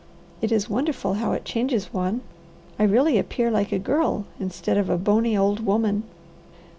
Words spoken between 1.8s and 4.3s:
one. I really appear like a girl